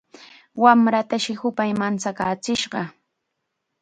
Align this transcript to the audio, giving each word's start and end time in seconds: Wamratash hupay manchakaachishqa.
Wamratash 0.63 1.31
hupay 1.41 1.71
manchakaachishqa. 1.79 2.81